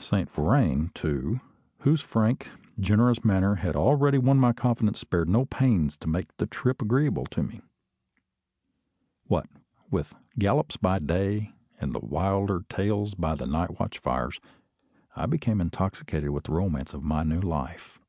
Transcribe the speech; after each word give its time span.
Saint 0.00 0.28
Vrain, 0.28 0.90
too, 0.92 1.38
whose 1.82 2.00
frank, 2.00 2.50
generous 2.80 3.24
manner 3.24 3.54
had 3.54 3.76
already 3.76 4.18
won 4.18 4.36
my 4.36 4.52
confidence, 4.52 4.98
spared 4.98 5.28
no 5.28 5.44
pains 5.44 5.96
to 5.96 6.08
make 6.08 6.36
the 6.38 6.48
trip 6.48 6.82
agreeable 6.82 7.26
to 7.26 7.44
me. 7.44 7.60
What 9.28 9.46
with 9.88 10.14
gallops 10.36 10.76
by 10.76 10.98
day 10.98 11.52
and 11.80 11.94
the 11.94 12.00
wilder 12.00 12.64
tales 12.68 13.14
by 13.14 13.36
the 13.36 13.46
night 13.46 13.78
watch 13.78 14.00
fires, 14.00 14.40
I 15.14 15.26
became 15.26 15.60
intoxicated 15.60 16.30
with 16.30 16.42
the 16.46 16.54
romance 16.54 16.92
of 16.92 17.04
my 17.04 17.22
new 17.22 17.40
life. 17.40 18.00